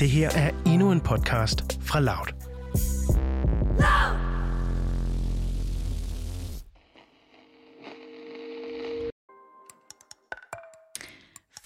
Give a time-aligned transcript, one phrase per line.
[0.00, 2.26] Det her er endnu en podcast fra Loud.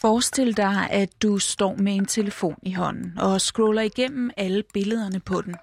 [0.01, 5.21] Forestil dig, at du står med en telefon i hånden og scroller igennem alle billederne
[5.21, 5.54] på den.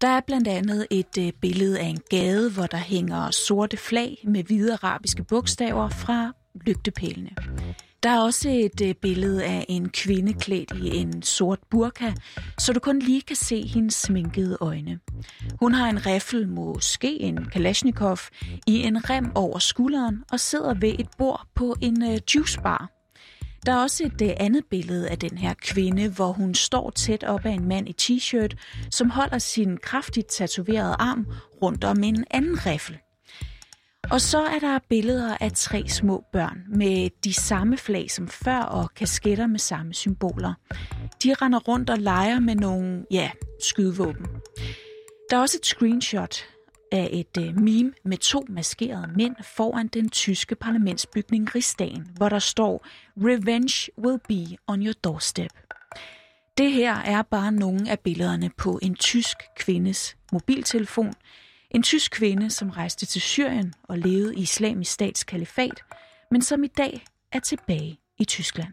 [0.00, 4.16] Der er blandt andet et øh, billede af en gade, hvor der hænger sorte flag
[4.24, 6.32] med hvide arabiske bogstaver fra
[6.66, 7.30] lygtepælene.
[8.06, 12.12] Der er også et øh, billede af en kvinde klædt i en sort burka,
[12.58, 14.98] så du kun lige kan se hendes sminkede øjne.
[15.60, 18.18] Hun har en riffel, måske en Kalashnikov,
[18.66, 22.90] i en rem over skulderen og sidder ved et bord på en øh, juicebar.
[23.66, 27.24] Der er også et øh, andet billede af den her kvinde, hvor hun står tæt
[27.24, 28.56] op af en mand i t-shirt,
[28.90, 31.26] som holder sin kraftigt tatoverede arm
[31.62, 32.98] rundt om en anden riffel.
[34.10, 38.58] Og så er der billeder af tre små børn med de samme flag som før
[38.58, 40.54] og kasketter med samme symboler.
[41.22, 43.30] De render rundt og leger med nogle, ja,
[43.62, 44.26] skydevåben.
[45.30, 46.44] Der er også et screenshot
[46.92, 52.38] af et øh, meme med to maskerede mænd foran den tyske parlamentsbygning Rigsdagen, hvor der
[52.38, 55.52] står Revenge will be on your doorstep.
[56.58, 61.12] Det her er bare nogle af billederne på en tysk kvindes mobiltelefon.
[61.70, 65.84] En tysk kvinde, som rejste til Syrien og levede i islamisk stats kalifat,
[66.30, 68.72] men som i dag er tilbage i Tyskland.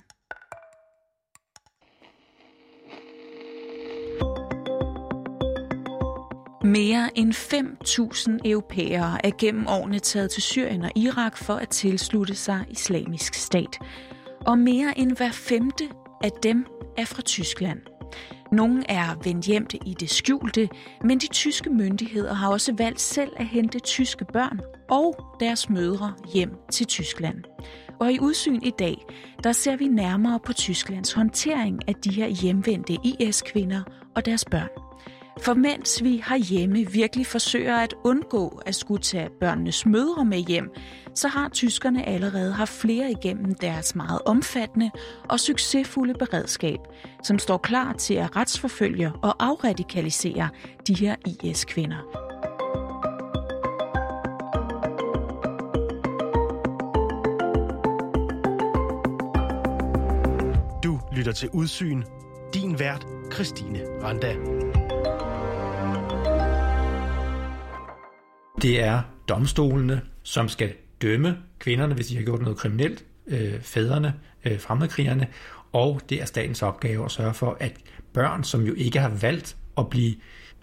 [6.64, 12.36] Mere end 5.000 europæere er gennem årene taget til Syrien og Irak for at tilslutte
[12.36, 13.80] sig islamisk stat.
[14.46, 15.90] Og mere end hver femte
[16.24, 16.66] af dem
[16.98, 17.82] er fra Tyskland.
[18.54, 20.70] Nogle er vendt hjem i det skjulte,
[21.04, 24.60] men de tyske myndigheder har også valgt selv at hente tyske børn
[24.90, 27.44] og deres mødre hjem til Tyskland.
[28.00, 28.96] Og i udsyn i dag,
[29.44, 33.82] der ser vi nærmere på Tysklands håndtering af de her hjemvendte IS-kvinder
[34.16, 34.70] og deres børn.
[35.42, 40.70] For mens vi herhjemme virkelig forsøger at undgå at skulle tage børnenes mødre med hjem,
[41.16, 44.92] så har tyskerne allerede haft flere igennem deres meget omfattende
[45.30, 46.80] og succesfulde beredskab,
[47.24, 50.50] som står klar til at retsforfølge og afradikalisere
[50.88, 51.98] de her IS-kvinder.
[60.84, 62.04] Du lytter til Udsyn.
[62.54, 64.36] Din vært, Christine Randa.
[68.64, 74.14] Det er domstolene, som skal dømme kvinderne, hvis de har gjort noget kriminelt, øh, fædrene,
[74.46, 75.28] øh, fremmedkrigerne,
[75.72, 77.74] og det er statens opgave at sørge for, at
[78.14, 80.16] børn, som jo ikke har valgt at blive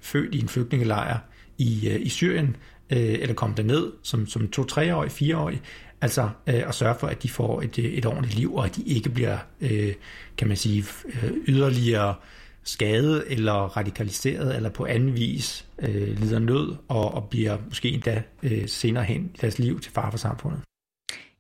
[0.03, 1.19] født i en flygtningelejr
[1.59, 2.56] i, øh, i Syrien,
[2.91, 5.61] øh, eller komme derned som, som to-treårige, fireårige,
[6.00, 8.77] altså øh, at sørge for, at de får et, øh, et ordentligt liv, og at
[8.77, 9.94] de ikke bliver, øh,
[10.37, 12.15] kan man sige, øh, yderligere
[12.72, 18.22] skadet eller radikaliseret eller på anden vis øh, lider nød og, og bliver måske endda
[18.42, 20.60] øh, senere hen i deres liv til far for samfundet.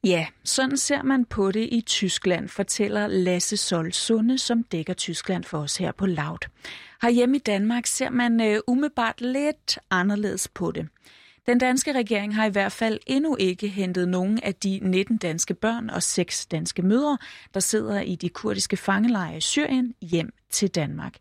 [0.04, 5.44] Ja, sådan ser man på det i Tyskland, fortæller Lasse Sol Sunde, som dækker Tyskland
[5.44, 6.48] for os her på Loud.
[7.02, 10.88] Herhjemme i Danmark ser man øh, umiddelbart lidt anderledes på det.
[11.46, 15.54] Den danske regering har i hvert fald endnu ikke hentet nogen af de 19 danske
[15.54, 17.18] børn og 6 danske mødre,
[17.54, 21.14] der sidder i de kurdiske fangelejre i Syrien, hjem til Danmark.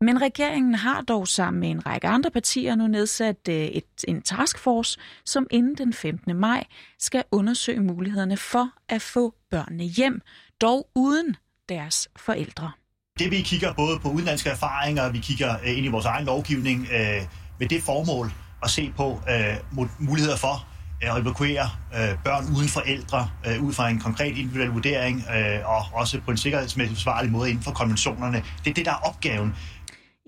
[0.00, 4.22] Men regeringen har dog sammen med en række andre partier nu nedsat øh, et, en
[4.22, 6.36] taskforce, som inden den 15.
[6.36, 6.64] maj
[6.98, 10.20] skal undersøge mulighederne for at få børnene hjem,
[10.60, 11.36] dog uden
[11.68, 12.72] deres forældre.
[13.18, 16.88] Det vi kigger både på udenlandske erfaringer, vi kigger øh, ind i vores egen lovgivning
[16.92, 17.22] øh,
[17.58, 20.66] med det formål at se på øh, muligheder for
[21.04, 25.70] øh, at evakuere øh, børn uden forældre, øh, ud fra en konkret individuel vurdering, øh,
[25.70, 28.42] og også på en sikkerhedsmæssigt forsvarlig måde inden for konventionerne.
[28.64, 29.54] Det er det, der er opgaven.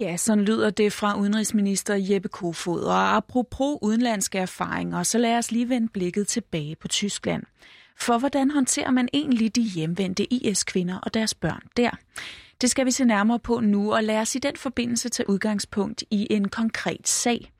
[0.01, 2.83] Ja, sådan lyder det fra udenrigsminister Jeppe Kofod.
[2.83, 7.43] Og apropos udenlandske erfaringer, så lad os lige vende blikket tilbage på Tyskland.
[8.01, 11.91] For hvordan håndterer man egentlig de hjemvendte IS-kvinder og deres børn der?
[12.61, 16.05] Det skal vi se nærmere på nu, og lad os i den forbindelse tage udgangspunkt
[16.11, 17.53] i en konkret sag.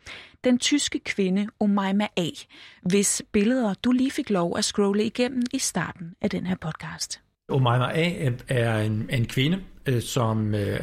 [0.45, 2.29] Den tyske kvinde Omaima A,
[2.83, 7.21] hvis billeder du lige fik lov at scrolle igennem i starten af den her podcast.
[7.49, 10.81] Omaima A er en, en kvinde, øh, som øh,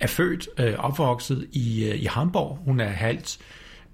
[0.00, 2.58] er født og opvokset i, i Hamburg.
[2.64, 3.38] Hun er halvt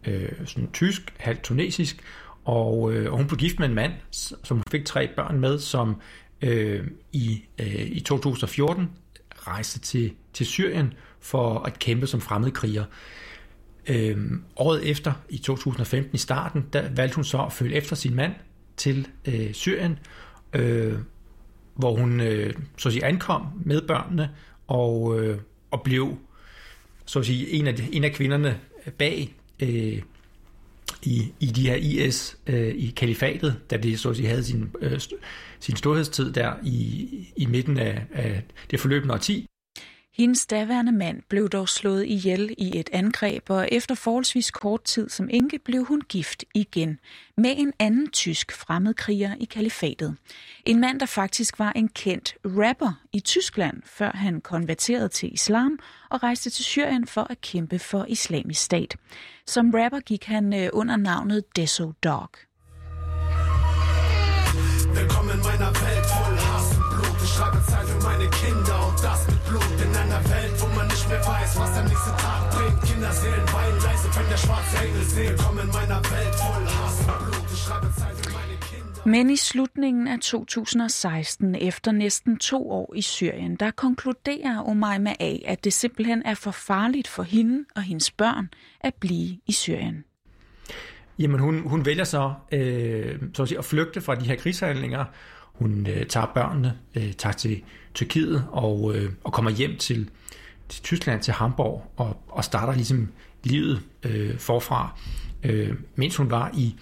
[0.06, 2.02] øh, sådan tysk, halvt tunesisk,
[2.44, 5.58] og, øh, og hun blev gift med en mand, som hun fik tre børn med,
[5.58, 6.00] som
[6.43, 8.90] øh, i, øh, i 2014
[9.49, 12.85] rejste til, til Syrien for at kæmpe som fremmedkriger.
[13.87, 18.15] Øhm, året efter, i 2015 i starten, der valgte hun så at følge efter sin
[18.15, 18.33] mand
[18.77, 19.99] til øh, Syrien,
[20.53, 20.99] øh,
[21.75, 24.31] hvor hun øh, så at sige, ankom med børnene,
[24.67, 25.39] og, øh,
[25.71, 26.19] og blev
[27.05, 28.61] så at sige, en af, de, en af kvinderne
[28.99, 30.03] bag øh,
[31.03, 34.71] i, i de her IS øh, i kalifatet, da det så at sige havde sin,
[34.81, 35.00] øh,
[35.61, 39.49] sin storhedstid der i, i midten af, af det forløbende årti.
[40.19, 45.09] Hendes daværende mand blev dog slået ihjel i et angreb, og efter forholdsvis kort tid
[45.09, 46.99] som enke blev hun gift igen
[47.37, 50.17] med en anden tysk fremmedkriger i kalifatet.
[50.67, 55.79] En mand, der faktisk var en kendt rapper i Tyskland, før han konverterede til islam
[56.10, 58.96] og rejste til Syrien for at kæmpe for islamisk stat.
[59.46, 62.31] Som rapper gik han øh, under navnet Deso Dog.
[64.99, 67.16] Willkommen meiner Welt voll Hass und Blut.
[67.25, 69.76] Ich schreibe Zeit für meine Kinder und das mit Blut.
[69.84, 72.78] In einer Welt, wo man nicht mehr weiß, was am nächsten Tag bringt.
[72.88, 75.28] Kinderseelen weinen leise, wenn der schwarze Engel sehen.
[75.28, 77.46] Willkommen in meiner Welt voll Hass und Blut.
[77.52, 78.07] Ich schreibe Zeit.
[79.06, 85.37] Men i slutningen af 2016, efter næsten to år i Syrien, der konkluderer Omaima A,
[85.45, 88.49] at det simpelthen er for farligt for hende og hendes børn
[88.81, 90.05] at blive i Syrien.
[91.19, 95.05] Jamen hun, hun vælger så, øh, så at, sige, at flygte fra de her krigshandlinger.
[95.55, 97.62] Hun øh, tager børnene, øh, tager til
[97.95, 100.11] Tyrkiet og, øh, og kommer hjem til,
[100.69, 103.09] til Tyskland, til Hamburg og, og starter ligesom
[103.45, 104.99] livet øh, forfra.
[105.43, 106.75] Øh, mens hun var i,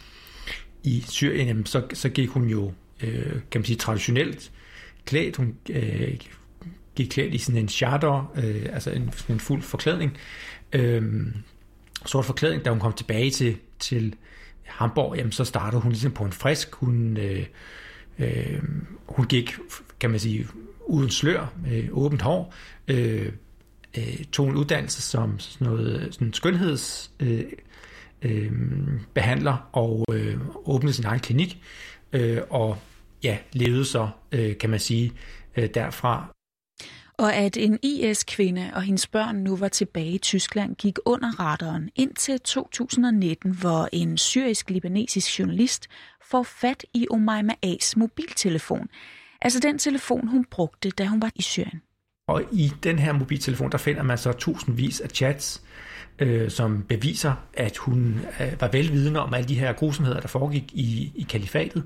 [0.87, 2.73] i Syrien, jamen, så, så gik hun jo,
[3.03, 4.53] øh, kan man sige, traditionelt
[5.05, 5.37] klædt.
[5.37, 6.17] Hun øh,
[6.95, 10.17] gik klædt i sådan en charter, øh, altså en, en fuld forklædning.
[10.73, 11.27] Øh,
[12.07, 14.15] sort forklædning, da hun kom tilbage til, til
[14.65, 16.75] Hamburg, jamen, så startede hun ligesom på en frisk.
[16.75, 17.47] Hun, øh,
[18.19, 18.63] øh,
[19.09, 19.57] hun gik,
[20.01, 20.47] kan man sige,
[20.87, 22.55] uden slør, med åbent hår,
[22.89, 23.33] øh,
[23.99, 27.45] øh, tog en uddannelse som sådan noget sådan skønheds øh,
[28.23, 28.53] øh,
[29.15, 31.63] behandler og øh, åbnede sin egen klinik
[32.13, 32.79] øh, og
[33.23, 35.13] ja, levede så, øh, kan man sige,
[35.57, 36.37] øh, derfra
[37.19, 41.91] og at en IS-kvinde og hendes børn nu var tilbage i Tyskland, gik under radaren
[41.95, 45.89] indtil 2019, hvor en syrisk-libanesisk journalist
[46.31, 48.89] får fat i Omaima A's mobiltelefon.
[49.43, 51.83] Altså den telefon, hun brugte, da hun var i Syrien.
[52.29, 55.63] Og i den her mobiltelefon, der finder man så tusindvis af chats,
[56.19, 60.65] øh, som beviser, at hun øh, var velvidende om alle de her grusomheder, der foregik
[60.73, 61.85] i, i kalifatet,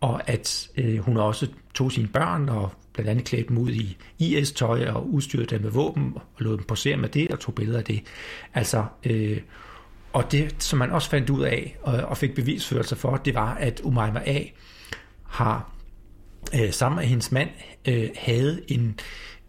[0.00, 3.96] og at øh, hun også tog sine børn og blandt andet klædte dem ud i
[4.18, 7.78] IS-tøj og udstyrede dem med våben og lod dem posere med det og tog billeder
[7.78, 8.02] af det.
[8.54, 9.40] Altså, øh,
[10.12, 13.54] og det, som man også fandt ud af og, og fik bevisførelse for, det var,
[13.54, 14.42] at Umayma A
[15.22, 15.72] har
[16.54, 17.48] øh, sammen med hendes mand
[17.88, 19.00] øh, havde en,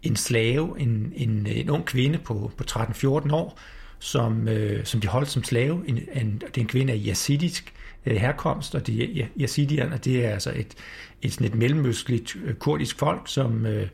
[0.02, 3.58] en slave, en, en, en ung kvinde på, på 13-14 år,
[3.98, 5.82] som, øh, som de holdt som slave.
[5.86, 7.74] En, en, det er en kvinde af yazidisk
[8.06, 10.74] øh, herkomst, og de, yazidierne, det er altså et,
[11.22, 13.88] et, sådan et mellemøstligt øh, kurdisk folk, som, øh,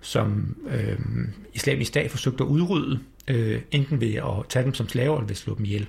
[0.00, 0.98] som øh,
[1.54, 5.34] islamisk stat forsøgte at udrydde, øh, enten ved at tage dem som slaver eller ved
[5.34, 5.88] at slå dem ihjel.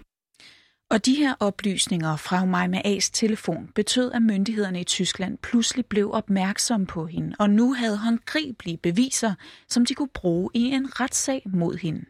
[0.90, 6.12] Og de her oplysninger fra Umayma A's telefon betød, at myndighederne i Tyskland pludselig blev
[6.14, 9.34] opmærksomme på hende, og nu havde håndgribelige beviser,
[9.68, 12.06] som de kunne bruge i en retssag mod hende.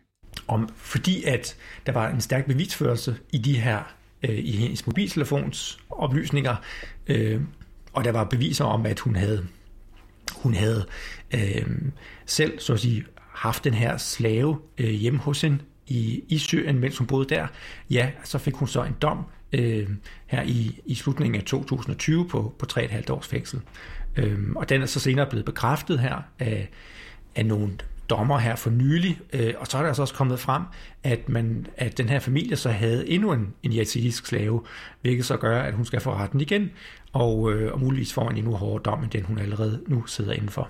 [0.47, 5.79] Om, fordi at der var en stærk bevisførelse i de her øh, i hendes mobiltelefons
[5.89, 6.55] oplysninger,
[7.07, 7.41] øh,
[7.93, 9.47] og der var beviser om, at hun havde
[10.35, 10.85] hun havde
[11.33, 11.65] øh,
[12.25, 16.79] selv så at sige, haft den her slave øh, hjemme hos hende i, i Syrien,
[16.79, 17.47] mens hun boede der.
[17.89, 19.89] Ja, så fik hun så en dom øh,
[20.25, 23.61] her i, i slutningen af 2020 på, på 3,5 års fængsel.
[24.17, 26.69] Øh, og den er så senere blevet bekræftet her af,
[27.35, 27.71] af nogle
[28.09, 30.63] dommer her for nylig, øh, og så er der altså også kommet frem,
[31.03, 34.63] at, man, at den her familie så havde endnu en, en yazidisk slave,
[35.01, 36.71] hvilket så gør, at hun skal få retten igen,
[37.13, 40.33] og, øh, og muligvis får en endnu hårdere dom, end den hun allerede nu sidder
[40.33, 40.69] indenfor.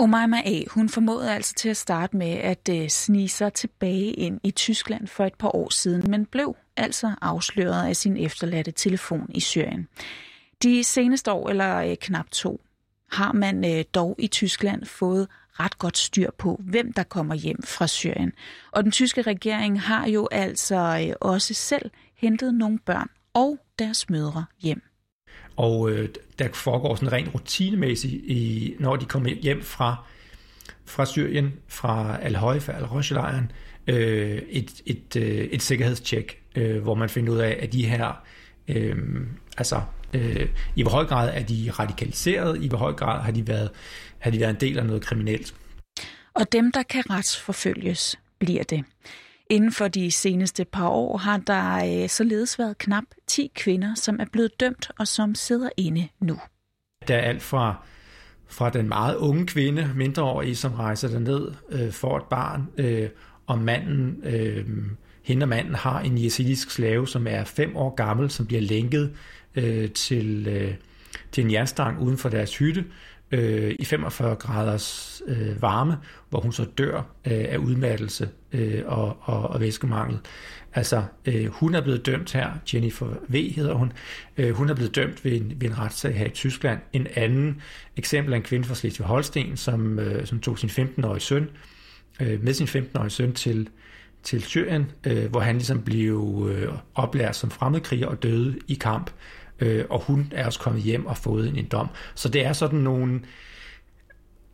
[0.00, 0.62] Omaima A.
[0.70, 5.06] hun formåede altså til at starte med at øh, snige sig tilbage ind i Tyskland
[5.06, 9.88] for et par år siden, men blev altså afsløret af sin efterladte telefon i Syrien.
[10.62, 12.60] De seneste år, eller øh, knap to,
[13.12, 17.62] har man øh, dog i Tyskland fået ret godt styr på, hvem der kommer hjem
[17.62, 18.32] fra Syrien.
[18.70, 24.10] Og den tyske regering har jo altså øh, også selv hentet nogle børn og deres
[24.10, 24.89] mødre hjem.
[25.60, 30.04] Og øh, der foregår sådan rent rutinemæssigt, i, når de kommer hjem fra,
[30.84, 33.52] fra Syrien, fra Al-Haifa, Al-Rojlejren,
[33.86, 38.24] øh, et, et, øh, et sikkerhedstjek, øh, hvor man finder ud af, at de her,
[38.68, 38.96] øh,
[39.58, 39.80] altså
[40.14, 43.70] øh, i hvor høj grad er de radikaliseret, i hvor høj grad har de været,
[44.18, 45.54] har de været en del af noget kriminelt.
[46.34, 48.84] Og dem, der kan retsforfølges, bliver det.
[49.50, 54.20] Inden for de seneste par år har der øh, således været knap 10 kvinder, som
[54.20, 56.38] er blevet dømt og som sidder inde nu.
[57.08, 57.84] Der er alt fra,
[58.46, 63.08] fra den meget unge kvinde, mindreårige, som rejser derned, øh, for et barn, øh,
[63.46, 64.66] og manden, øh,
[65.22, 69.16] hende og manden har en jesidisk slave, som er fem år gammel, som bliver lænket
[69.54, 70.74] øh, til, øh,
[71.32, 72.84] til en jernstang uden for deres hytte,
[73.32, 75.96] øh, i 45 graders øh, varme,
[76.30, 80.18] hvor hun så dør øh, af udmattelse øh, og, og, og væskemangel.
[80.74, 83.52] Altså, øh, hun er blevet dømt her, Jennifer V.
[83.54, 83.92] hedder hun,
[84.36, 86.78] øh, hun er blevet dømt ved en, ved en retssag her i Tyskland.
[86.92, 87.62] En anden
[87.96, 91.48] eksempel er en kvinde fra Slesvig-Holsten, som, øh, som tog sin 15-årige søn,
[92.20, 93.68] øh, med sin 15-årige søn til,
[94.22, 99.10] til Syrien, øh, hvor han ligesom blev øh, oplært som fremmedkriger og døde i kamp
[99.60, 101.88] øh, og hun er også kommet hjem og fået en, en dom.
[102.14, 103.20] Så det er sådan nogle,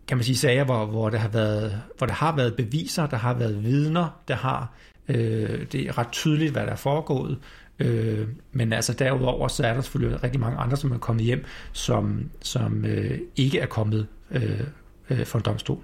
[0.08, 3.16] kan man sige, sager, hvor, hvor, der har været, hvor der har været beviser, der
[3.16, 4.72] har været vidner, der har,
[5.08, 7.38] øh, det er ret tydeligt, hvad der er foregået,
[7.78, 11.44] øh, men altså derudover, så er der selvfølgelig rigtig mange andre, som er kommet hjem,
[11.72, 14.60] som, som øh, ikke er kommet øh,
[15.10, 15.82] øh, for en domstol.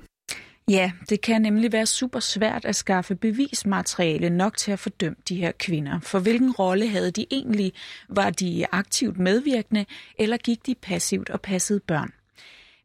[0.68, 5.36] Ja, det kan nemlig være super svært at skaffe bevismateriale nok til at fordømme de
[5.36, 6.00] her kvinder.
[6.00, 7.72] For hvilken rolle havde de egentlig?
[8.08, 9.86] Var de aktivt medvirkende,
[10.18, 12.12] eller gik de passivt og passede børn?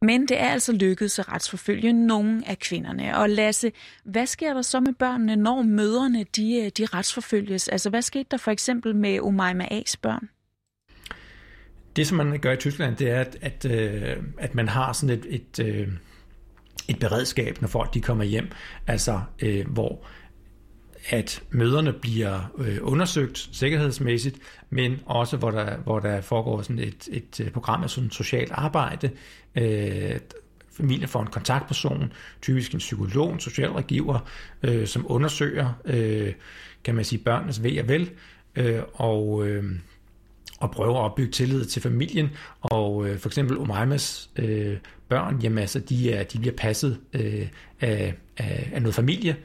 [0.02, 3.18] Men det er altså lykkedes at retsforfølge nogle af kvinderne.
[3.18, 3.72] Og Lasse,
[4.04, 7.68] hvad sker der så med børnene, når mødrene de, øh, de retsforfølges?
[7.68, 10.28] Altså, hvad skete der for eksempel med Umayma A's børn?
[11.96, 15.18] Det, som man gør i Tyskland, det er, at, at, øh, at man har sådan
[15.18, 15.88] et, et, øh,
[16.88, 18.48] et beredskab, når folk de kommer hjem,
[18.86, 20.06] altså øh, hvor
[21.10, 24.38] at møderne bliver øh, undersøgt sikkerhedsmæssigt,
[24.70, 28.52] men også hvor der, hvor der foregår sådan et, et øh, program af sådan socialt
[28.52, 29.10] arbejde.
[29.54, 30.18] Øh,
[30.72, 34.18] familien får en kontaktperson, typisk en psykolog, en socialrådgiver,
[34.62, 36.32] øh, som undersøger, øh,
[36.84, 38.10] kan man sige, børnenes ved og vel,
[38.56, 39.64] øh, og, øh,
[40.58, 42.28] og prøver at opbygge tillid til familien.
[42.60, 44.76] Og øh, for eksempel Omaimas øh,
[45.08, 47.48] børn, jamen altså, de, er, de bliver passet øh,
[47.80, 49.36] af, af, af noget familie.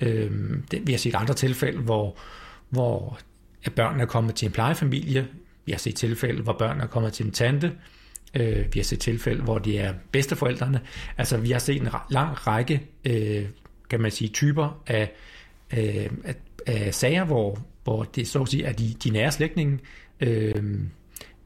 [0.00, 0.30] Øh,
[0.70, 2.16] det, vi har set andre tilfælde, hvor,
[2.70, 3.18] hvor
[3.64, 5.28] at børnene er kommet til en plejefamilie.
[5.66, 7.72] Vi har set tilfælde, hvor børnene er kommet til en tante.
[8.34, 10.80] Øh, vi har set tilfælde, hvor de er bedsteforældrene.
[11.18, 13.44] Altså, vi har set en lang række, øh,
[13.90, 15.12] kan man sige, typer af,
[15.72, 16.34] øh, af,
[16.66, 19.78] af sager, hvor, hvor det så at sige er de, de nære slægtninge,
[20.20, 20.54] øh,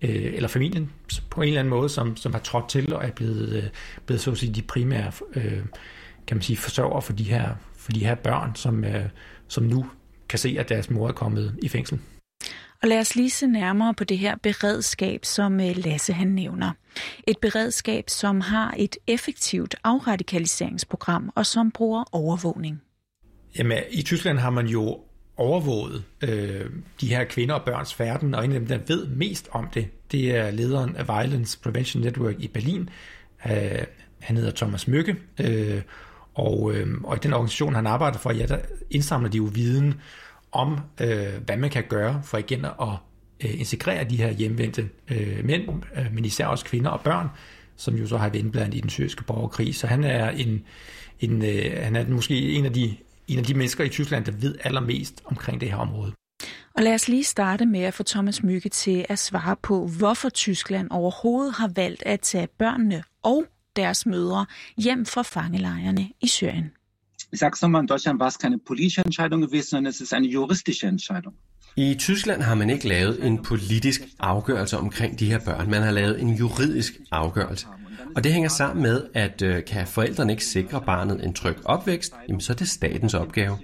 [0.02, 0.90] øh, eller familien
[1.30, 3.64] på en eller anden måde, som, som har trådt til og er blevet, øh,
[4.06, 5.62] blevet så at sige, de primære øh,
[6.26, 9.04] kan man sige, forsørger for de her, for de her børn, som, øh,
[9.48, 9.86] som nu
[10.28, 11.98] kan se, at deres mor er kommet i fængsel.
[12.82, 16.72] Og lad os lige se nærmere på det her beredskab, som øh, Lasse han nævner.
[17.26, 22.82] Et beredskab, som har et effektivt afradikaliseringsprogram og som bruger overvågning.
[23.58, 25.00] Jamen, i Tyskland har man jo
[25.36, 29.48] overvåget øh, de her kvinder og børns færden, og en af dem, der ved mest
[29.50, 32.88] om det, det er lederen af Violence Prevention Network i Berlin.
[33.46, 33.84] Øh,
[34.20, 35.82] han hedder Thomas Møkke, øh,
[36.34, 38.58] og, øh, og i den organisation, han arbejder for, ja, der
[38.90, 39.94] indsamler de jo viden
[40.52, 42.88] om, øh, hvad man kan gøre for igen at
[43.44, 47.28] øh, integrere de her hjemvendte øh, mænd, øh, men især også kvinder og børn,
[47.76, 49.74] som jo så har været indblandet i den syriske borgerkrig.
[49.74, 50.64] Så han er en,
[51.20, 52.96] en øh, han er måske en af de
[53.28, 56.12] en af de mennesker i Tyskland, der ved allermest omkring det her område.
[56.74, 60.28] Og lad os lige starte med at få Thomas Mygge til at svare på, hvorfor
[60.28, 63.44] Tyskland overhovedet har valgt at tage børnene og
[63.76, 66.70] deres mødre hjem fra fangelejrene i Syrien.
[67.32, 70.28] Ich sag's nochmal, in Deutschland war es keine politische Entscheidung gewesen, sondern es ist eine
[70.28, 71.34] juristische Entscheidung.
[71.76, 75.70] I Tyskland har man ikke lavet en politisk afgørelse omkring de her børn.
[75.70, 77.66] Man har lavet en juridisk afgørelse.
[78.16, 82.14] Og det hænger sammen med, at øh, kan forældrene ikke sikre barnet en tryg opvækst,
[82.28, 83.58] jamen så er det statens opgave.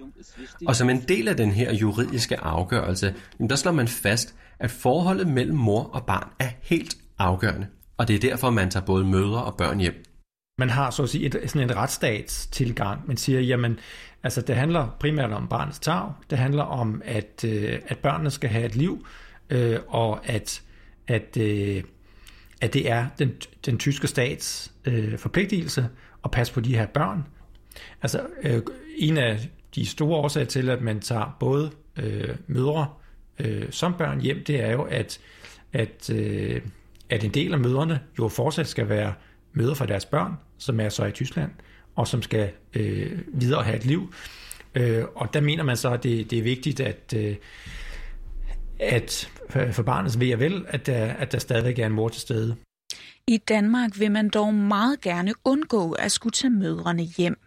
[0.66, 4.70] Og som en del af den her juridiske afgørelse, jamen der slår man fast, at
[4.70, 7.66] forholdet mellem mor og barn er helt afgørende.
[7.96, 10.04] Og det er derfor, man tager både mødre og børn hjem.
[10.58, 13.06] Man har så at sige et, sådan en retsstatstilgang.
[13.06, 13.78] Man siger, jamen,
[14.22, 16.12] altså det handler primært om barnets tag.
[16.30, 19.06] Det handler om, at, øh, at børnene skal have et liv,
[19.50, 20.62] øh, og at,
[21.08, 21.82] at øh,
[22.62, 23.33] at det er den,
[23.66, 25.88] den tyske stats øh, forpligtelse
[26.25, 27.25] at passe på de her børn.
[28.02, 28.62] Altså øh,
[28.97, 32.88] en af de store årsager til, at man tager både øh, mødre
[33.38, 35.21] øh, som børn hjem, det er jo, at,
[35.73, 36.61] at, øh,
[37.11, 39.14] at en del af mødrene jo fortsat skal være
[39.52, 41.50] mødre for deres børn, som er så i Tyskland,
[41.97, 44.12] og som skal øh, videre have et liv.
[44.75, 47.37] Øh, og der mener man så, at det, det er vigtigt, at, øh,
[48.80, 49.30] at
[49.72, 52.56] for barnets ved og vel, at der, at der stadigvæk er en mor til stede.
[53.26, 57.38] I Danmark vil man dog meget gerne undgå at skulle tage mødrene hjem.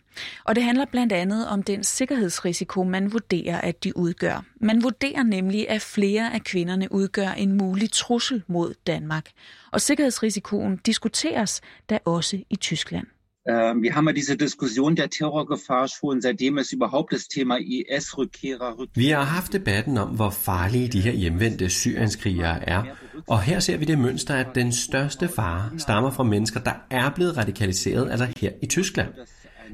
[0.44, 4.46] Og det handler blandt andet om den sikkerhedsrisiko, man vurderer, at de udgør.
[4.62, 9.30] Man vurderer nemlig, at flere af kvinderne udgør en mulig trussel mod Danmark.
[9.72, 13.08] Og sikkerhedsrisikoen diskuteres da også i Tyskland.
[13.48, 18.88] Ähm, wir haben ja diese Diskussion der Terrorgefahr schon seitdem es überhaupt das Thema IS-Rückkehrer...
[18.96, 22.84] Vi har haft debatten om, hvor farlige de her hjemvendte syrienskrigere er,
[23.28, 27.10] og her ser vi det mønster, at den største fare stammer fra mennesker, der er
[27.10, 29.10] blevet radikaliseret, altså her i Tyskland.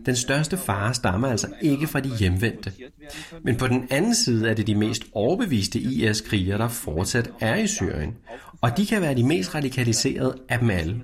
[0.05, 2.73] Den største fare stammer altså ikke fra de hjemvendte.
[3.43, 7.67] Men på den anden side er det de mest overbeviste IS-krigere, der fortsat er i
[7.67, 8.17] Syrien.
[8.61, 11.01] Og de kan være de mest radikaliserede af dem alle.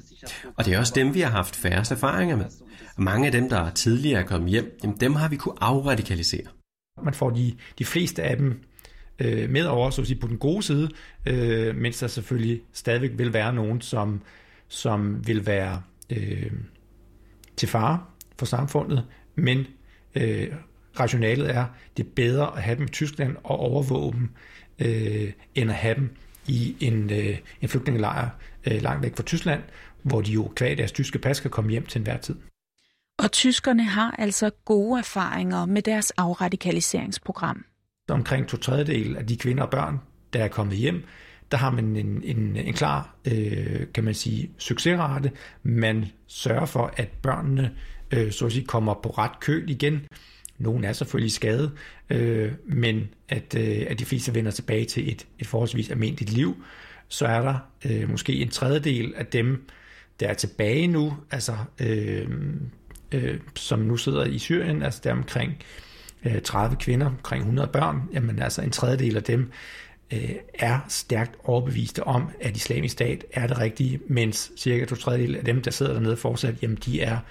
[0.55, 2.45] Og det er også dem, vi har haft færrest erfaringer med.
[2.97, 6.47] Mange af dem, der tidligere er kommet hjem, jamen dem har vi kunne afradikalisere.
[7.03, 8.59] Man får de, de fleste af dem
[9.19, 10.89] øh, med over, så at sige, på den gode side,
[11.25, 14.21] øh, mens der selvfølgelig stadigvæk vil være nogen, som,
[14.67, 16.51] som vil være øh,
[17.57, 17.99] til fare
[18.39, 19.67] for samfundet, men
[20.15, 20.47] øh,
[20.99, 21.65] rationalet er,
[21.97, 24.29] det er bedre at have dem i Tyskland og overvåge dem,
[24.79, 26.15] øh, end at have dem
[26.47, 28.29] i en, øh, en flygtningelejr
[28.67, 29.61] øh, langt væk fra Tyskland,
[30.03, 32.35] hvor de jo kvad deres tyske pas kan komme hjem til enhver tid.
[33.19, 37.65] Og tyskerne har altså gode erfaringer med deres afradikaliseringsprogram.
[38.09, 39.99] Omkring to tredjedel af de kvinder og børn,
[40.33, 41.03] der er kommet hjem,
[41.51, 45.31] der har man en, en, en klar, øh, kan man sige, succesrate.
[45.63, 47.71] Man sørger for, at børnene
[48.11, 50.01] øh, så at sige, kommer på ret køl igen.
[50.57, 51.71] Nogle er selvfølgelig skadet,
[52.09, 56.63] øh, men at, øh, at de fleste vender tilbage til et, et forholdsvis almindeligt liv.
[57.07, 59.67] Så er der øh, måske en tredjedel af dem,
[60.19, 62.27] der er tilbage nu, altså øh,
[63.11, 65.57] øh, som nu sidder i Syrien, altså der omkring
[66.25, 69.51] øh, 30 kvinder, omkring 100 børn, jamen altså en tredjedel af dem
[70.13, 75.35] øh, er stærkt overbeviste om, at islamisk stat er det rigtige, mens cirka to tredjedel
[75.35, 77.21] af dem, der sidder dernede fortsat, jamen de er øh,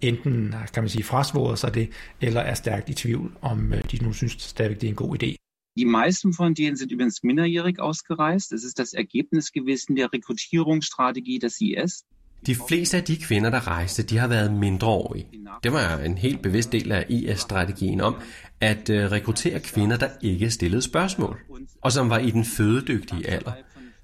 [0.00, 1.90] enten kan man sige frasvoret sig det,
[2.20, 5.22] eller er stærkt i tvivl, om øh, de nu synes stadigvæk, det er en god
[5.22, 5.36] idé.
[5.76, 8.52] Die meisten von denen sind übrigens minderjährig ausgereist.
[8.52, 12.04] Das ist das Ergebnis gewesen der Rekrutierungsstrategie des IS.
[12.46, 15.26] De fleste af de kvinder, der rejste, de har været mindreårige.
[15.62, 18.14] Det var en helt bevidst del af IS-strategien om
[18.60, 21.38] at øh, rekruttere kvinder, der ikke stillede spørgsmål,
[21.80, 23.52] og som var i den fødedygtige alder.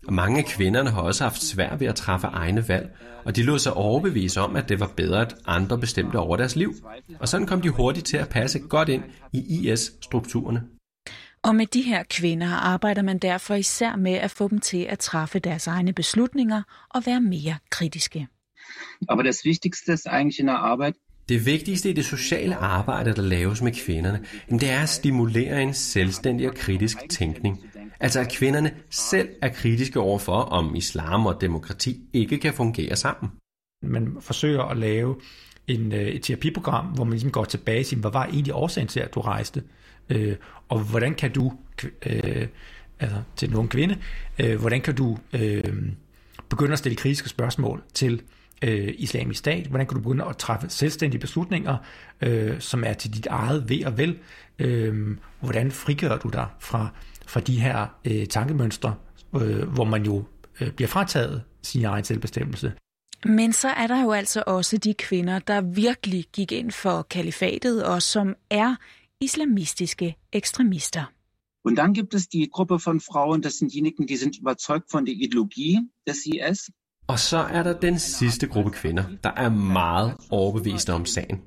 [0.09, 3.43] Og mange af kvinderne har også haft svært ved at træffe egne valg, og de
[3.43, 6.75] lod sig overbevise om, at det var bedre, at andre bestemte over deres liv.
[7.21, 10.63] Og sådan kom de hurtigt til at passe godt ind i IS-strukturerne.
[11.43, 14.99] Og med de her kvinder arbejder man derfor især med at få dem til at
[14.99, 18.27] træffe deres egne beslutninger og være mere kritiske.
[19.09, 20.95] Aber das Wichtigste ist eigentlich in der Arbeit,
[21.29, 25.75] det vigtigste i det sociale arbejde, der laves med kvinderne, det er at stimulere en
[25.75, 27.61] selvstændig og kritisk tænkning.
[28.01, 33.33] Altså at kvinderne selv er kritiske overfor, om islam og demokrati ikke kan fungere sammen.
[33.83, 35.17] Man forsøger at lave
[35.67, 38.89] en, øh, et terapiprogram, hvor man ligesom går tilbage og siger, hvad var egentlig årsagen
[38.89, 39.63] til, at du rejste?
[40.09, 40.37] Øh,
[40.69, 41.53] og hvordan kan du,
[42.07, 42.47] øh,
[43.01, 43.99] altså til nogen kvinde,
[44.39, 45.75] øh, hvordan kan du øh,
[46.49, 48.23] begynde at stille kritiske spørgsmål til
[48.63, 49.67] øh, islamisk stat?
[49.67, 51.77] Hvordan kan du begynde at træffe selvstændige beslutninger,
[52.21, 54.19] øh, som er til dit eget ved og vel?
[54.59, 56.89] Øh, hvordan frigør du dig fra,
[57.29, 58.95] fra de her øh, tankemønstre,
[59.35, 60.25] øh, hvor man jo
[60.61, 62.73] øh, bliver frataget sin egen selvbestemmelse?
[63.25, 67.85] Men så er der jo altså også de kvinder, der virkelig gik ind for kalifatet,
[67.85, 68.75] og som er
[69.21, 71.05] islamistiske ekstremister.
[71.65, 75.05] Und dann gibt es die Gruppe von Frauen, das sind diejenigen, die sind überzeugt von
[75.07, 76.71] der Ideologie des IS.
[77.09, 81.41] Og så er der den sidste gruppe kvinder, der er meget overbeviste om sagen.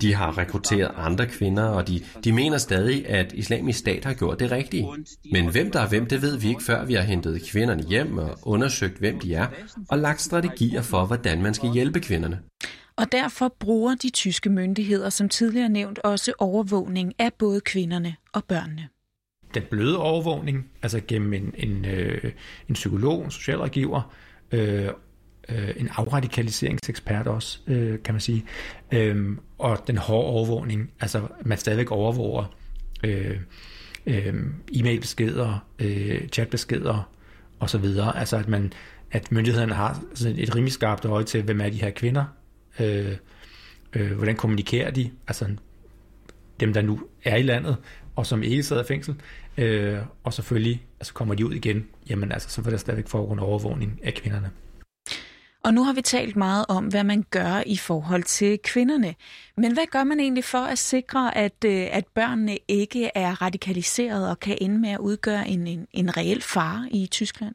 [0.00, 4.40] De har rekrutteret andre kvinder, og de, de mener stadig, at islamisk stat har gjort
[4.40, 4.88] det rigtige.
[5.32, 8.18] Men hvem der er hvem, det ved vi ikke, før vi har hentet kvinderne hjem
[8.18, 9.46] og undersøgt, hvem de er,
[9.90, 12.40] og lagt strategier for, hvordan man skal hjælpe kvinderne.
[12.96, 18.44] Og derfor bruger de tyske myndigheder, som tidligere nævnt, også overvågning af både kvinderne og
[18.44, 18.88] børnene.
[19.54, 22.32] Den bløde overvågning, altså gennem en, en, øh,
[22.68, 24.14] en psykolog, en socialrådgiver,
[24.52, 24.88] øh,
[25.48, 28.44] øh, en afradikaliseringsekspert også, øh, kan man sige.
[28.92, 32.54] Øh, og den hårde overvågning, altså man stadigvæk overvåger
[33.04, 33.36] øh,
[34.06, 34.34] øh,
[34.72, 37.10] e-mailbeskeder, øh, chatbeskeder
[37.60, 37.84] osv.
[38.14, 38.72] Altså at man
[39.10, 42.24] at myndighederne har sådan et rimelig skarpt øje til, hvem er de her kvinder,
[42.80, 43.16] øh,
[43.92, 45.46] øh, hvordan kommunikerer de, altså
[46.60, 47.76] dem, der nu er i landet,
[48.16, 49.14] og som ikke sidder i fængsel,
[49.58, 53.32] øh, og selvfølgelig altså kommer de ud igen, jamen altså, så vil der stadigvæk foregå
[53.32, 54.50] en overvågning af kvinderne.
[55.64, 59.14] Og nu har vi talt meget om, hvad man gør i forhold til kvinderne.
[59.56, 64.30] Men hvad gør man egentlig for at sikre, at, øh, at børnene ikke er radikaliseret
[64.30, 67.54] og kan ende med at udgøre en, en, en reel fare i Tyskland?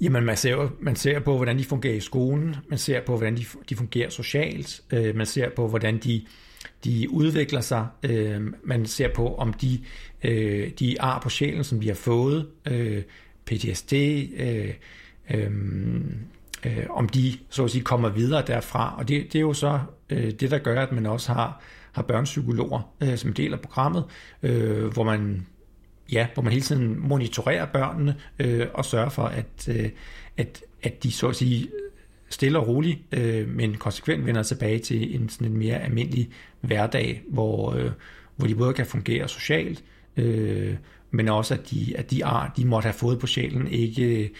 [0.00, 3.36] Jamen, man ser, man ser på, hvordan de fungerer i skolen, man ser på, hvordan
[3.36, 6.26] de, de fungerer socialt, øh, man ser på, hvordan de,
[6.84, 9.80] de udvikler sig, øh, man ser på, om de,
[10.24, 13.02] øh, de ar på sjælen, som de har fået, øh,
[13.44, 13.92] PTSD,
[14.36, 14.74] øh,
[15.30, 15.50] øh,
[16.66, 18.94] øh, om de så at sige kommer videre derfra.
[18.98, 19.80] Og det, det er jo så
[20.10, 23.60] øh, det, der gør, at man også har, har børnepsykologer øh, som en del af
[23.60, 24.04] programmet,
[24.42, 25.46] øh, hvor man
[26.12, 29.90] ja, hvor man hele tiden monitorerer børnene øh, og sørger for, at, øh,
[30.36, 31.68] at, at de så at sige
[32.28, 36.28] stille og roligt, øh, men konsekvent vender tilbage til en, sådan en mere almindelig
[36.60, 37.90] hverdag, hvor, øh,
[38.36, 39.84] hvor de både kan fungere socialt,
[40.16, 40.74] øh,
[41.10, 44.30] men også at de, at de ar, de måtte have fået på sjælen, ikke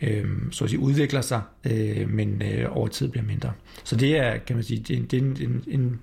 [0.00, 3.52] øh, så at sige, udvikler sig, øh, men øh, over tid bliver mindre.
[3.84, 6.00] Så det er, kan man sige, det er, det er en, en, en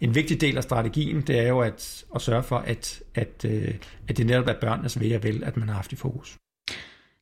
[0.00, 3.74] en vigtig del af strategien, det er jo at, at sørge for, at, at, øh,
[4.08, 6.36] at det netop er børnenes ved og vel, at man har haft i fokus.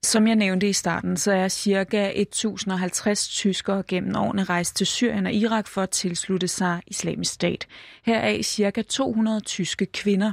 [0.04, 2.12] Som jeg nævnte i starten, så er ca.
[2.14, 7.66] 1050 tyskere gennem årene rejst til Syrien og Irak for at tilslutte sig islamisk stat.
[8.02, 8.82] Heraf ca.
[8.82, 10.32] 200 tyske kvinder.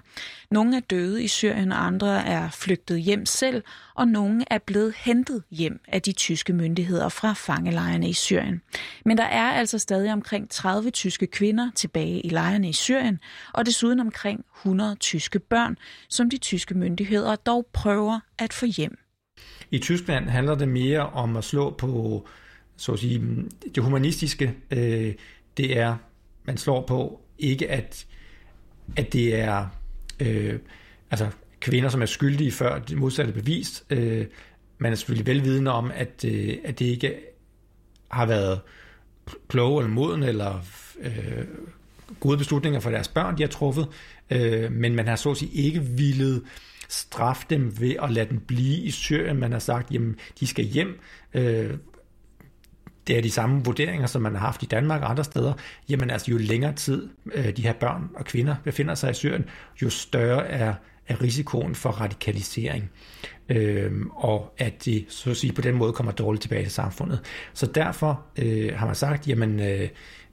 [0.52, 3.64] Nogle er døde i Syrien, og andre er flygtet hjem selv,
[3.96, 8.62] og nogle er blevet hentet hjem af de tyske myndigheder fra fangelejrene i Syrien.
[9.06, 13.20] Men der er altså stadig omkring 30 tyske kvinder tilbage i lejrene i Syrien,
[13.54, 15.78] og desuden omkring 100 tyske børn,
[16.10, 18.98] som de tyske myndigheder dog prøver at få hjem.
[19.72, 22.28] I Tyskland handler det mere om at slå på
[22.78, 23.22] så at sige,
[23.76, 24.54] det humanistiske.
[24.72, 25.14] Øh,
[25.58, 25.96] det er,
[26.44, 28.06] man slår på ikke at,
[28.96, 29.68] at det er
[30.20, 30.60] øh,
[31.12, 33.86] altså kvinder, som er skyldige før det modsatte bevist.
[33.90, 34.26] Øh,
[34.78, 37.16] man er selvfølgelig velvidende om, at, øh, at det ikke
[38.12, 38.60] har været
[39.48, 40.66] kloge eller moden eller
[41.02, 41.46] øh,
[42.20, 43.88] gode beslutninger for deres børn, de har truffet,
[44.30, 46.44] øh, men man har så at sige ikke villet
[46.92, 49.38] straffe dem ved at lade dem blive i Syrien.
[49.38, 51.00] Man har sagt, jamen, de skal hjem.
[51.34, 51.74] Øh,
[53.08, 55.54] det er de samme vurderinger, som man har haft i Danmark og andre steder.
[55.90, 59.46] Jamen altså, jo længere tid øh, de her børn og kvinder befinder sig i Syrien,
[59.82, 60.74] jo større er,
[61.08, 62.92] er risikoen for radikalisering.
[63.50, 67.20] Øh, og at de så at sige, på den måde kommer dårligt tilbage til samfundet.
[67.54, 69.90] Så derfor øh, har man sagt, jamen øh,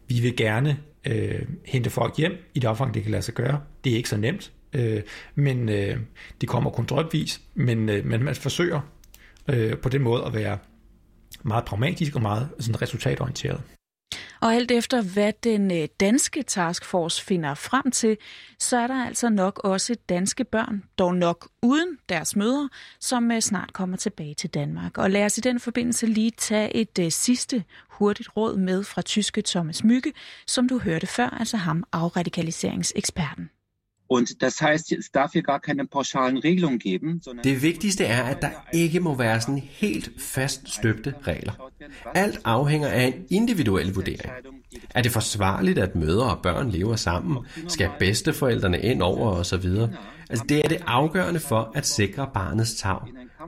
[0.09, 3.61] vi vil gerne øh, hente folk hjem i det omfang, det kan lade sig gøre.
[3.85, 4.53] Det er ikke så nemt.
[4.73, 5.03] Øh,
[5.35, 5.97] men øh,
[6.41, 8.81] de kommer kun drøbvis, men, øh, men man forsøger
[9.49, 10.59] øh, på den måde at være
[11.43, 13.61] meget pragmatisk og meget sådan resultatorienteret.
[14.41, 18.17] Og alt efter hvad den øh, danske taskforce finder frem til,
[18.59, 22.69] så er der altså nok også danske børn, dog nok uden deres mødre,
[23.01, 24.99] som øh, snart kommer tilbage til Danmark.
[24.99, 29.03] Og lad os i den forbindelse lige tage et uh, sidste hurtigt råd med fra
[29.03, 30.13] tyske Thomas Mygge,
[30.47, 33.51] som du hørte før, altså ham afradikaliseringseksperten.
[34.09, 37.21] Und das heißt, es darf hier gar keine pauschalen Regelungen geben.
[37.45, 41.53] Det vigtigste er, at der ikke må være sådan helt fast støbte regler.
[42.15, 44.33] Alt afhænger af en individuel vurdering.
[44.95, 47.39] Er det forsvarligt, at mødre og børn lever sammen?
[47.69, 49.91] Skal bedsteforældrene ind over og så videre?
[50.31, 52.99] Altså, det er det afgørende for at sikre barnets tag.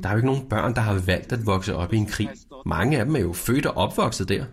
[0.02, 2.28] Der er jo ikke nogen børn, der har valgt at vokse op i en krig.
[2.66, 4.44] Mange af dem er jo født og opvokset der.